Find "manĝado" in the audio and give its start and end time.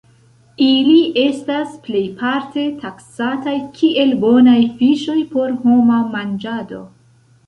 6.15-6.81